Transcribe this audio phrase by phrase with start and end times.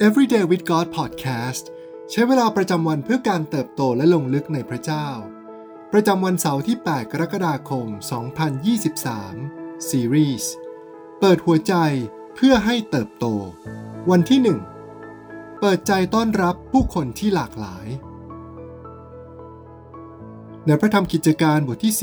[0.00, 1.64] Everyday with God Podcast
[2.10, 5.08] ใช้เวลาประจำวันเพื่อการเติบโตและลงลึกในพระเจ้า
[5.92, 7.86] ประจำวันเสาร์ที่ 8 กรกฎาคม
[9.08, 10.44] 2023 Series
[11.20, 11.74] เปิดหัวใจ
[12.34, 13.26] เพื่อให้เติบโต
[14.10, 14.40] วันที่
[15.00, 17.86] 1 เปิดใจต้อนรับผู้คนที่หลากหลาย
[20.66, 21.94] ในพระธรรมกิจการบทที่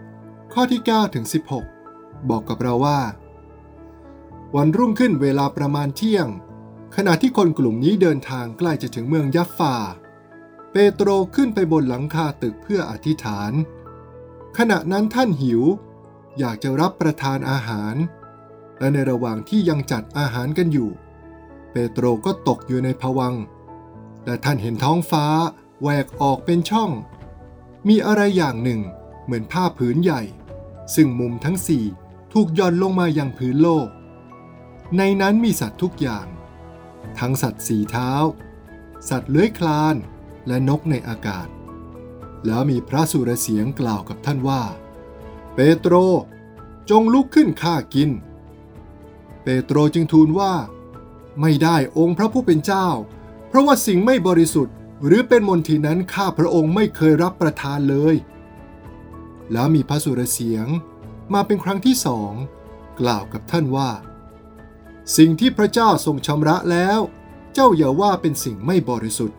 [0.00, 1.24] 10 ข้อที่ 9 ถึง
[1.76, 3.00] 16 บอกกับเราว่า
[4.56, 6.28] วันรุ่งขึ้นเวลาประมาณเที่ยง
[6.96, 9.76] ขณะที่คนกลุ่มนี้เดินทางใกล้จะถึงเมืองยัฟฟา
[10.72, 13.52] เปโตรขึ้นไปบนหลังคาตึกเพื่ออธิษฐาน
[14.58, 15.62] ขณะนั้นท่านหิว
[16.38, 17.94] อยากจะรับประทานอาหาร
[18.78, 20.90] และในระหว่างที่ยังจัดอาหารกันอยู่
[21.72, 23.34] เปโตรก็ตกอยู่ในภวัง
[24.24, 25.26] และท่านเห็นท้องฟ้า
[25.80, 26.90] แหวกออกเป็นช่อง
[27.88, 28.80] มีอะไรอย่างหนึ่ง
[29.24, 30.22] เหมือนผ้าผืนใหญ่
[30.94, 31.84] ซึ่งมุมทั้งสี่
[32.32, 33.88] ถูกย่อนลงมายังพื้นโลก
[34.96, 36.26] ในนั้นมีสัตว์ทุกอย่าง
[37.18, 38.12] ทั้งสัตว์สีเท้า
[39.08, 39.94] สัตว์เลื้อยคลาน
[40.46, 41.48] และนกในอากาศ
[42.46, 44.62] แล้วมีพระสุรเสียงกล่าวกับท่านว่า
[45.54, 45.94] เปโตร
[46.90, 48.10] จงลุกขึ้นข้ากิน
[49.42, 50.52] เปโตรจึงทูลว่า
[51.40, 52.88] ไม่ได้องค์พระผู้เป็นเจ้า
[53.48, 54.74] เพราะว่าสิ่งไม่บริสุทธิ์
[55.06, 58.14] หรือเป็นมนทินนั้นข้าพระองค์ไม่เคยรับประทานเลย
[59.52, 60.66] แล้วมีพระสุรเสียง
[61.34, 62.32] มาเป็นครั้งที่สอง
[63.00, 63.90] กล่าวกับท่านว่า
[65.16, 67.00] สิ่งที่พระเจ้าทรงชำระแล้ว
[67.54, 69.38] เจ้าอย่าว่าเป็นสิ่งไม่บริสุทธิ์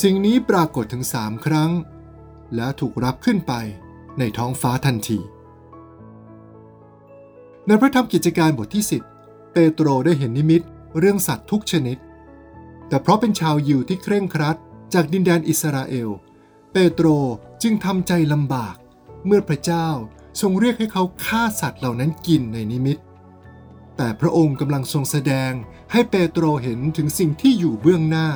[0.00, 1.70] สิ่งนี้ปรากฏถึงสามครั้ง
[2.56, 3.52] แล้วถูกรับขึ้นไป
[4.18, 5.18] ในท้องฟ้าทันที
[7.66, 8.84] ในพระธรรมกิจการบทที่
[9.18, 10.62] 10 เปโตรได้เห็นนิมิต
[10.98, 11.98] เรื่องสัตว์ทุกชนิด
[12.88, 14.56] แต่เพราะเป็นชาวยิวที่เคร่งครัด
[14.94, 16.08] จากดินแดนอิสราเอล
[16.72, 17.06] เปโตร
[17.62, 18.76] จึงทำใจลำบาก
[19.26, 19.88] เมื่อพระเจ้า
[20.40, 22.98] ทรงเรียกให้เขาฆ่าสัตว์เหล่านั้นกินในนิมิต
[23.96, 25.52] แต่พระองค์กำลังทรงแสดง
[25.92, 28.28] ให้เปโตรเห็นถึงสิ่งที่อยู่เบื้องหน้า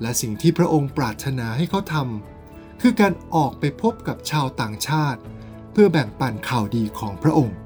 [0.00, 5.20] และสิ่งที่พระองค์ปรารถนาให้เขาทำคือการออกไปพบกับชาวต่างชาติ
[5.72, 7.56] เพื่อแบ่งปันข่าวดีของพระองค์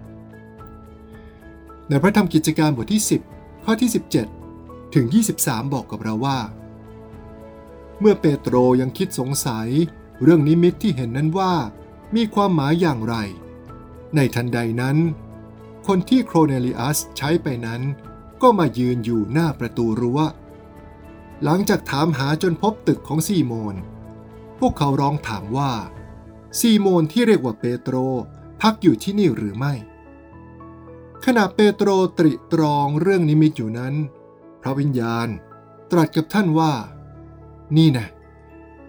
[1.88, 3.90] ในพระธรรมกิจการบทที่ 10 ข้อที่
[4.42, 5.06] 17 ถึง
[5.40, 6.38] 23 บอกกับเราว่า
[8.00, 9.68] เมื่อเปโตรยังคิดสงสัย
[10.22, 11.52] เรื่องนิมิตที่เห็นนั้นว่า
[12.16, 13.14] มีความหมายอย่างไร
[14.16, 14.96] ในทันใดนั้น
[15.94, 17.82] คนที่โครเนลิอัสใช้ไปนั้น
[18.42, 20.20] ก็มายืนอยู่หน้าประตูรั้ว
[21.44, 23.74] หลังจากถามหาจนพบตึกของซีโมน
[24.58, 25.72] พวกเขาร้องถามว่า
[26.58, 27.96] ซีโมนที่เรียกว่าเปโตร
[28.60, 29.72] พักอยู่ที่นี่หรือไม่
[31.24, 33.94] ขณะเปโตรตริตรองเรื่องนิมิตอยู่นั้น
[34.62, 35.28] พระวิญญาณ
[35.90, 36.72] ตรัสกับท่านว่า
[37.76, 38.08] นี่นะ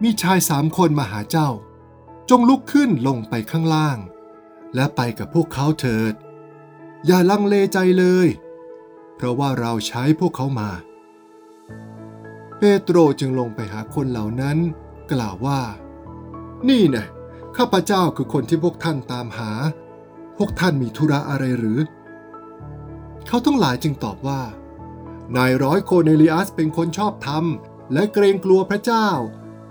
[0.02, 1.50] มีชายสามคนมาหาเจ้า
[2.30, 3.98] จงลุกขึ้นลงไปข้างล่าง
[4.76, 6.16] และไปกับพวกเขาเถิด
[7.06, 8.28] อย่าลังเลใจเลย
[9.16, 10.70] เพราะว่าเราใช้พวกเขามา
[12.58, 14.58] เปโตรจึงลงไปหาคนเหล่านั้น
[15.12, 15.62] กล่าวว่า
[16.70, 17.06] นี่นะ
[17.58, 19.52] ข้าพเจ้าคือคนที่พวกท่านตามหา
[20.38, 21.80] พวกท่านมีธุระอะไรหรือ
[23.28, 24.42] เขาทั้งหลายจึงตอบว่า
[25.36, 27.46] นายร้อยโคเนลิอัสเป็นคนชอบธรรม
[27.94, 29.08] และเกรงกลัวพระเจ้า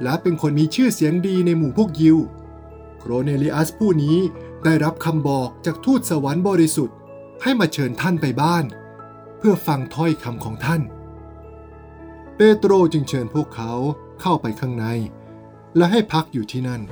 [0.02, 2.16] และเป็นคนมีชื่อเสียงดีในหมู่พวกยิว
[2.98, 4.18] โครเนลิอัสผู้นี้
[4.64, 6.96] ได้รับคำบอกจากทูตสวรรค์บริสุทธิ์
[7.42, 8.64] ให้มาเชิญท่านไปบ้าน
[9.38, 10.82] เพื่อฟังถ้อยคำของท่าน
[12.36, 13.72] เปโตรจึงเชิญพวกเขา
[14.20, 14.86] เข้าไปข้างใน
[15.76, 16.82] และให้พักอยู่ที่นั่น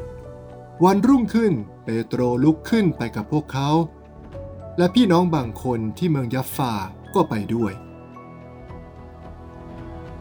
[0.85, 1.53] วันรุ่งขึ้น
[1.85, 3.71] เปโตรลุกขึ้นไปกับพวกเขา
[4.79, 6.73] และพี่น้องบางคนที่เมืองยัฟฟา
[7.15, 7.73] ก็ไปด้วย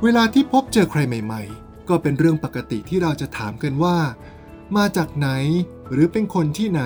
[0.04, 3.98] เวลาที่พบเจอใครใหม่ ๆ ก็เป็นเรื่องปกติที่เราจะถามกันว่า
[4.78, 5.30] มาจากไหน
[5.92, 6.84] หรือเป็นคนที่ไหน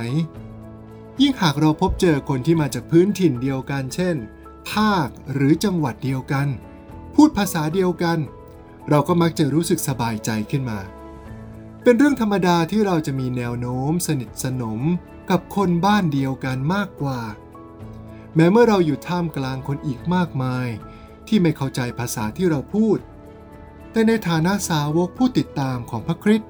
[1.22, 4.16] ยิ่งหากเราพบเจอคนที่มาจากพื้นถิ่นเดียวกันเช่น
[4.72, 6.48] ภาคหรือจังหวัดเดียวกัน
[7.16, 8.20] พูดภาษาเดียวกัน
[8.90, 10.80] เราก็มักจะรู้สึกสบายใจขึ้นมา
[11.84, 14.82] เป็นเรื่องธรรมดาที่เราจะมีแนวโน้มสนิทสนม
[15.30, 17.22] กับคนบ้านเดียวกันมากกว่า
[18.36, 20.68] แม้เมื่อเราอยู่ท่ามกลางคนอีกมากมาย
[21.28, 22.98] ที่ไม่เข้าใจภาษาที่เราพูด
[23.92, 26.50] แต่ในฐานะสาวกผู้ติดตามของพระคริสต์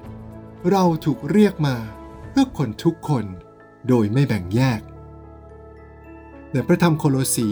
[0.70, 1.76] เราถูกเรียกมา
[2.30, 3.26] เพื่อคนทุกคน
[3.88, 4.80] โดยไม่แบ่งแยก
[6.52, 7.48] ในพระธรรมโคโลสี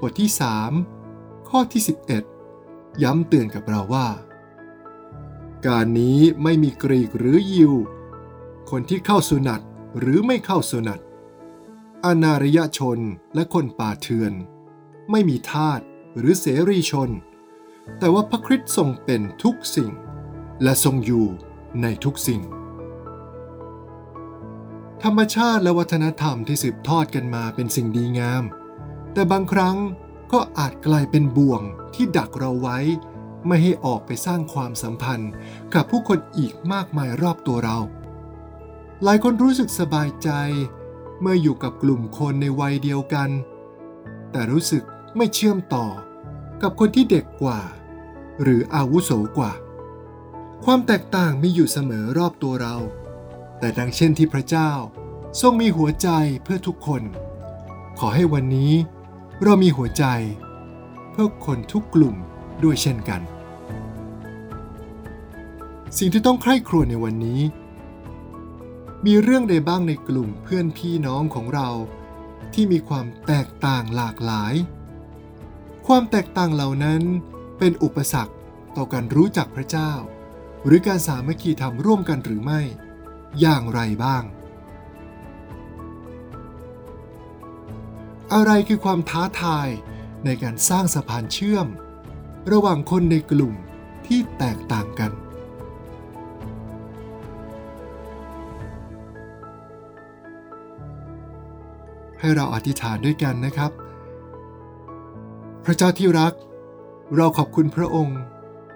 [0.00, 0.30] บทที่
[0.88, 1.82] 3 ข้อที่
[2.42, 4.08] 11 ย้ำเตือนกับเราว่า
[5.66, 7.74] การนี้ไม่มีกรีกหรือยิว
[8.70, 9.60] คนที่เข้าสุนัต
[9.98, 11.00] หรือไม่เข้าสุนัต
[12.04, 12.98] อนารยชน
[13.34, 14.32] และคนป่าเถื่อน
[15.10, 15.80] ไม่มีทาส
[16.18, 17.10] หรือเสรีชน
[17.98, 19.90] แต่ว่าพระคริสต์ทรงเป็นทุกสิ่ง
[20.62, 21.26] และทรงอยู่
[21.82, 22.40] ในทุกสิ่ง
[25.04, 28.44] ธรรมชาติและวัฒนธรรมที่สืบทอดกันมาเป็นสิ่งดีงาม
[29.12, 29.76] แต่บางครั้ง
[30.32, 31.62] ก็อาจกลายเป็นบ่วง
[31.94, 32.78] ที่ดักเราไว้
[33.46, 35.32] ไม่ให้ออกไปสร้างความสัมพันธ์
[35.74, 37.78] กับผู้คนอีกมากมายรอบตัวเรา
[39.04, 40.30] หลายคนรู้สึกสบายใจ
[41.20, 43.30] เมื่ออยู่กับกลุ่มคนในวัยเดียวกัน
[44.30, 44.82] แต่รู้สึก
[45.16, 45.86] ไม่เชื่อมต่อ
[46.62, 47.60] กับคนที่เด็กกว่า
[48.42, 49.52] หรืออาวุโสกว่า
[50.64, 52.76] ความแตกต่างมีอยู่เสมอรอบตัวเรา
[53.60, 54.70] แต่ดังเช่นที่พระเจ้า
[55.40, 56.08] ทรงมีหัวใจ
[56.44, 57.02] เพื่อทุกคน
[57.98, 58.72] ขอให้วันนี้
[59.42, 60.04] เรามีหัวใจ
[61.10, 62.16] เพื่อคนทุกกลุ่ม
[62.64, 63.20] ด้วยเช่นกัน
[65.98, 67.40] สิ่งที่ต้องใคร่ครวญในวันนี้
[69.06, 71.68] มีเรื่องใดบ้างในกลุ่มเพื่อนพี่น้องของเรา
[72.54, 74.54] ที่มีความแตกต่างหลากหลาย
[75.86, 77.02] ความแตกต่างเหล่านั้น
[77.58, 78.34] เป็นอุปสรรค
[78.76, 79.92] ต่อการรู้จักพระเจ้า
[80.66, 82.60] หรือการสามัคคีธรรมร่วมกันหรือไม่
[83.40, 84.22] อย่างไรบ้าง
[88.34, 89.68] อะไรคือความท้าทาย
[90.24, 91.66] ในการสร้างสะพานเชื่อม
[92.52, 93.54] ระหว่างคนในกลุ่ม
[94.06, 95.12] ที่แตกต่างกัน
[102.20, 103.72] ให้เราอธิษฐานด้วยกันนะครับ
[105.64, 106.32] พระเจ้าที่รัก
[107.16, 108.20] เราขอบคุณพระองค์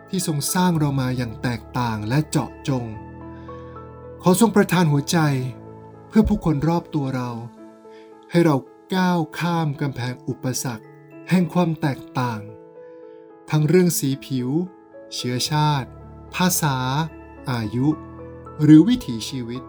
[0.08, 2.84] ที่ทรงสร้างเรามาอย่างแตกต่างและเจาะจง
[4.26, 5.18] ขอทรงประทานหัวใจ
[6.08, 7.30] เพื่อผู้คนรอบตัวเรา
[8.30, 8.56] ให้เรา
[8.94, 10.84] ก้าวข้ามกำแพงอุปสรรค
[11.30, 12.40] แห่งความแตกต่าง
[13.50, 14.48] ทั้งเรื่องสีผิว
[15.14, 15.88] เชื้อชาติ
[16.34, 16.76] ภาษา
[17.50, 17.88] อายุ
[18.62, 19.62] หรือวิถีชีวิต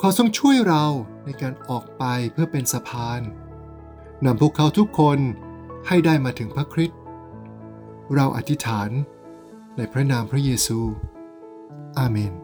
[0.00, 0.84] ขอทรงช่วยเรา
[1.24, 3.20] ในการออกไปเพื่อเป็นสะพาน
[4.24, 5.18] นำพวกเขาทุกคน
[5.88, 7.00] ให้ได้มาถึงพระคริสต์
[8.14, 8.90] เราอธิษฐาน
[9.76, 10.80] ในพระนามพระเยซู
[12.00, 12.41] อาเมน